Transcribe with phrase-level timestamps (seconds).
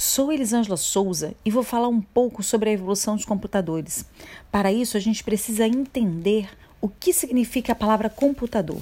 [0.00, 4.06] Sou Elisângela Souza e vou falar um pouco sobre a evolução dos computadores.
[4.50, 6.48] Para isso, a gente precisa entender
[6.80, 8.80] o que significa a palavra computador.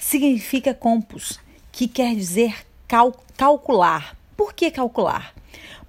[0.00, 1.38] Significa compus,
[1.70, 4.16] que quer dizer cal calcular.
[4.34, 5.34] Por que calcular?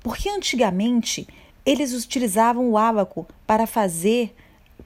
[0.03, 1.25] Porque antigamente
[1.65, 4.35] eles utilizavam o ábaco para fazer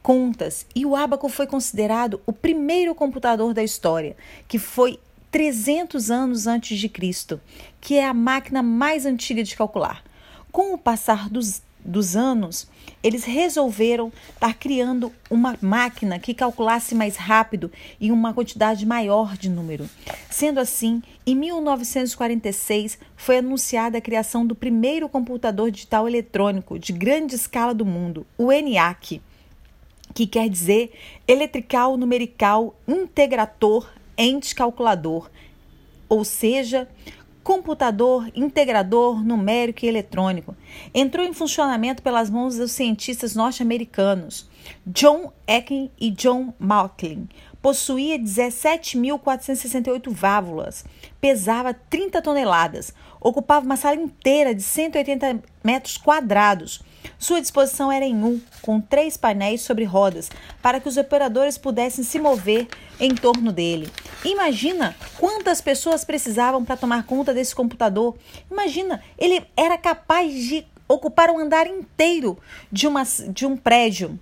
[0.04, 4.16] contas e o ábaco foi considerado o primeiro computador da história,
[4.48, 5.00] que foi
[5.34, 7.42] 300 anos antes de Cristo,
[7.82, 10.04] que é a máquina mais antiga de calcular.
[10.52, 12.68] Com o passar dos, dos anos,
[13.02, 19.50] eles resolveram estar criando uma máquina que calculasse mais rápido e uma quantidade maior de
[19.50, 19.90] número.
[20.30, 27.34] Sendo assim, em 1946 foi anunciada a criação do primeiro computador digital eletrônico de grande
[27.34, 29.20] escala do mundo, o ENIAC,
[30.14, 30.94] que quer dizer
[31.28, 35.30] Eletrical Numerical Integrator ente calculador,
[36.08, 36.88] ou seja,
[37.44, 40.56] computador integrador numérico e eletrônico.
[40.94, 44.50] Entrou em funcionamento pelas mãos dos cientistas norte-americanos
[44.86, 47.28] John Ecken e John Macklin.
[47.62, 50.84] Possuía 17.468 válvulas,
[51.22, 56.82] pesava 30 toneladas, ocupava uma sala inteira de 180 metros quadrados
[57.18, 60.30] sua disposição era em U, com três painéis sobre rodas,
[60.62, 62.68] para que os operadores pudessem se mover
[63.00, 63.90] em torno dele.
[64.26, 68.16] Imagina quantas pessoas precisavam para tomar conta desse computador.
[68.50, 72.38] Imagina, ele era capaz de ocupar um andar inteiro
[72.72, 74.20] de, uma, de um prédio.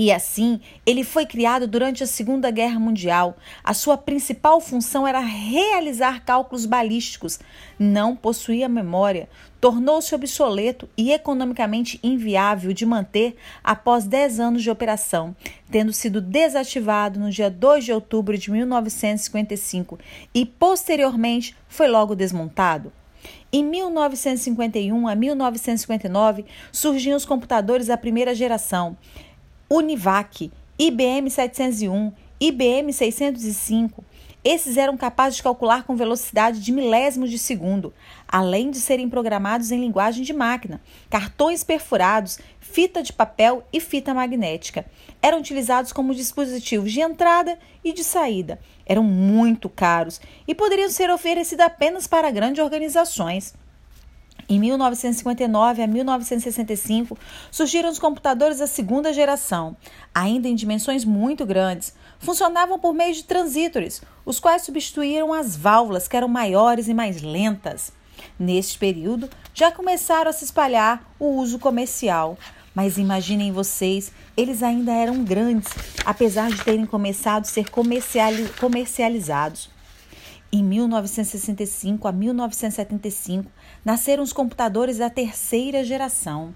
[0.00, 3.36] E assim, ele foi criado durante a Segunda Guerra Mundial.
[3.64, 7.40] A sua principal função era realizar cálculos balísticos.
[7.76, 9.28] Não possuía memória.
[9.60, 15.34] Tornou-se obsoleto e economicamente inviável de manter após 10 anos de operação,
[15.68, 19.98] tendo sido desativado no dia 2 de outubro de 1955
[20.32, 22.92] e posteriormente foi logo desmontado.
[23.52, 28.96] Em 1951 a 1959 surgiam os computadores da primeira geração.
[29.70, 34.02] Univac, IBM 701, IBM 605.
[34.42, 37.92] Esses eram capazes de calcular com velocidade de milésimos de segundo,
[38.26, 44.14] além de serem programados em linguagem de máquina, cartões perfurados, fita de papel e fita
[44.14, 44.86] magnética.
[45.20, 48.58] Eram utilizados como dispositivos de entrada e de saída.
[48.86, 53.52] Eram muito caros e poderiam ser oferecidos apenas para grandes organizações.
[54.50, 57.18] Em 1959 a 1965,
[57.50, 59.76] surgiram os computadores da segunda geração,
[60.14, 61.92] ainda em dimensões muito grandes.
[62.18, 67.20] Funcionavam por meio de transitores, os quais substituíram as válvulas, que eram maiores e mais
[67.20, 67.92] lentas.
[68.38, 72.38] Neste período, já começaram a se espalhar o uso comercial.
[72.74, 75.68] Mas imaginem vocês, eles ainda eram grandes,
[76.06, 77.66] apesar de terem começado a ser
[78.58, 79.68] comercializados.
[80.50, 83.50] Em 1965 a 1975,
[83.84, 86.54] nasceram os computadores da terceira geração.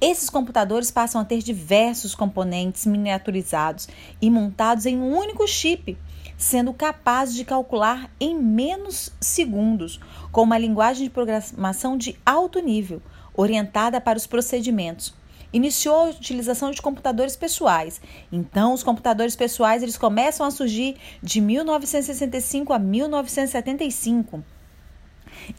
[0.00, 3.88] Esses computadores passam a ter diversos componentes miniaturizados
[4.22, 5.98] e montados em um único chip,
[6.38, 10.00] sendo capazes de calcular em menos segundos,
[10.32, 13.02] com uma linguagem de programação de alto nível,
[13.34, 15.12] orientada para os procedimentos
[15.52, 18.00] iniciou a utilização de computadores pessoais.
[18.30, 24.55] Então, os computadores pessoais eles começam a surgir de 1965 a 1975.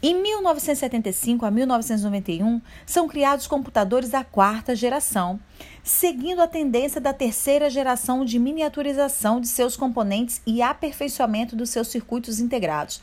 [0.02, 5.40] Em 1975 a 1991, são criados computadores da quarta geração,
[5.84, 11.88] seguindo a tendência da terceira geração de miniaturização de seus componentes e aperfeiçoamento dos seus
[11.88, 13.02] circuitos integrados.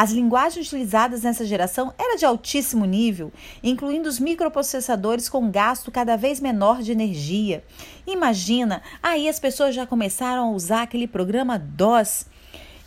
[0.00, 3.32] As linguagens utilizadas nessa geração eram de altíssimo nível,
[3.64, 7.64] incluindo os microprocessadores com gasto cada vez menor de energia.
[8.06, 12.26] Imagina, aí as pessoas já começaram a usar aquele programa DOS.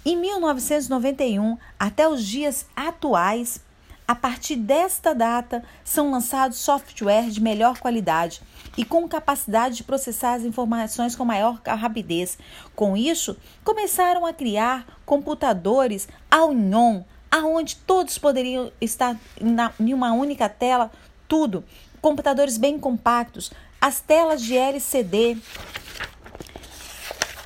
[0.03, 3.61] Em 1991 até os dias atuais,
[4.07, 8.41] a partir desta data, são lançados software de melhor qualidade
[8.75, 12.37] e com capacidade de processar as informações com maior rapidez.
[12.75, 19.15] Com isso, começaram a criar computadores all-in-one, aonde todos poderiam estar
[19.79, 20.91] em uma única tela,
[21.27, 21.63] tudo.
[22.01, 25.37] Computadores bem compactos, as telas de LCD.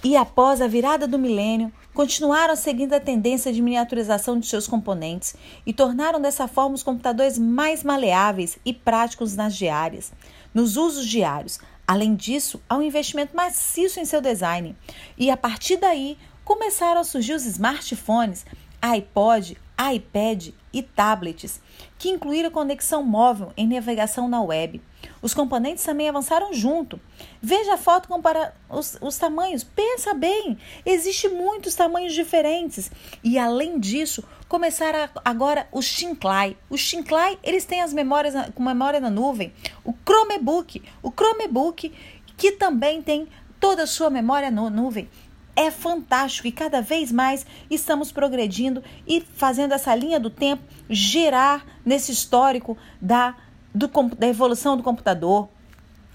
[0.02, 5.34] E após a virada do milênio, continuaram seguindo a tendência de miniaturização de seus componentes
[5.66, 10.12] e tornaram dessa forma os computadores mais maleáveis e práticos nas diárias,
[10.54, 11.58] nos usos diários.
[11.88, 14.76] Além disso, há um investimento maciço em seu design.
[15.18, 18.46] E a partir daí, começaram a surgir os smartphones,
[18.82, 19.58] iPod,
[19.94, 21.62] iPad e tablets,
[21.98, 24.82] que incluíram conexão móvel em navegação na web.
[25.22, 27.00] Os componentes também avançaram junto.
[27.42, 29.64] Veja a foto compara os, os tamanhos.
[29.64, 32.92] Pensa bem, existem muitos tamanhos diferentes.
[33.24, 36.58] E além disso, começar a, agora o Shinclai.
[36.70, 39.54] O Shinclai, eles têm as memórias com memória na nuvem.
[39.84, 41.94] O Chromebook, o Chromebook
[42.38, 43.28] que também tem
[43.60, 45.10] toda a sua memória na nuvem.
[45.56, 51.66] É fantástico e cada vez mais estamos progredindo e fazendo essa linha do tempo gerar
[51.86, 53.36] nesse histórico da,
[53.76, 55.50] do, da evolução do computador,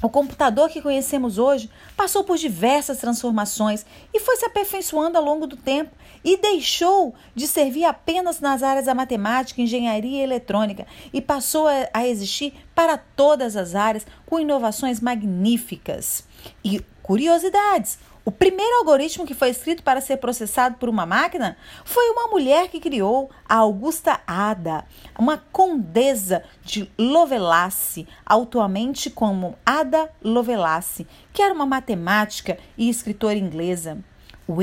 [0.02, 3.84] o computador que conhecemos hoje passou por diversas transformações
[4.14, 5.90] e foi se aperfeiçoando ao longo do tempo
[6.24, 12.06] e deixou de servir apenas nas áreas da matemática, engenharia e eletrônica e passou a
[12.06, 16.24] existir para todas as áreas com inovações magníficas.
[16.64, 22.10] E curiosidades: o primeiro algoritmo que foi escrito para ser processado por uma máquina foi
[22.10, 24.84] uma mulher que criou, a Augusta Ada,
[25.18, 33.98] uma condesa de Lovelace, atualmente como Ada Lovelace, que era uma matemática e escritora inglesa.
[34.46, 34.60] O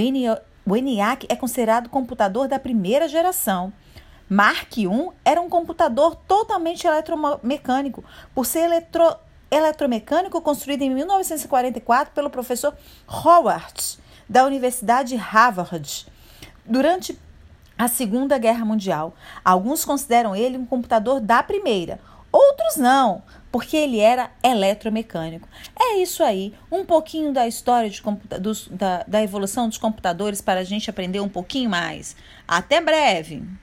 [0.76, 3.74] ENIAC é considerado computador da primeira geração.
[4.30, 4.88] Mark I
[5.24, 8.04] era um computador totalmente eletromecânico,
[8.36, 9.16] por ser eletro
[9.50, 12.76] eletromecânico construído em 1944 pelo professor
[13.08, 16.06] Howard, da Universidade Harvard,
[16.66, 17.18] durante
[17.78, 19.14] a Segunda Guerra Mundial.
[19.44, 22.00] Alguns consideram ele um computador da primeira,
[22.32, 25.48] outros não, porque ele era eletromecânico.
[25.80, 28.02] É isso aí, um pouquinho da história de
[28.40, 32.16] dos, da, da evolução dos computadores para a gente aprender um pouquinho mais.
[32.48, 33.48] Até breve!